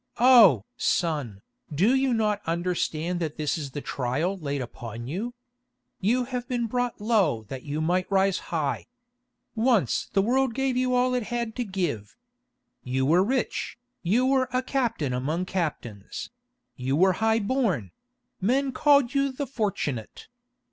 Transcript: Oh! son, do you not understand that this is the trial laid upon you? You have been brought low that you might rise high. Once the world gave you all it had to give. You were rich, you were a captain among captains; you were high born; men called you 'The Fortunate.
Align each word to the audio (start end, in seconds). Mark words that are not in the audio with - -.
Oh! 0.17 0.65
son, 0.77 1.43
do 1.71 1.93
you 1.93 2.11
not 2.11 2.41
understand 2.47 3.19
that 3.19 3.37
this 3.37 3.55
is 3.55 3.69
the 3.69 3.81
trial 3.81 4.35
laid 4.35 4.59
upon 4.59 5.05
you? 5.07 5.35
You 5.99 6.23
have 6.23 6.47
been 6.47 6.65
brought 6.65 6.99
low 6.99 7.43
that 7.49 7.61
you 7.65 7.81
might 7.81 8.11
rise 8.11 8.39
high. 8.49 8.87
Once 9.53 10.09
the 10.11 10.23
world 10.23 10.55
gave 10.55 10.75
you 10.75 10.95
all 10.95 11.13
it 11.13 11.21
had 11.29 11.55
to 11.57 11.63
give. 11.63 12.17
You 12.81 13.05
were 13.05 13.23
rich, 13.23 13.77
you 14.01 14.25
were 14.25 14.49
a 14.51 14.63
captain 14.63 15.13
among 15.13 15.45
captains; 15.45 16.31
you 16.75 16.95
were 16.95 17.13
high 17.21 17.37
born; 17.37 17.91
men 18.41 18.71
called 18.71 19.13
you 19.13 19.31
'The 19.31 19.45
Fortunate. 19.45 20.29